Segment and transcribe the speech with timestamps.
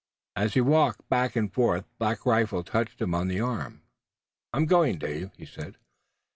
[0.35, 3.83] As he walked back and forth Black Rifle touched him on the arm.
[4.51, 5.77] "I'm going, Dave," he said.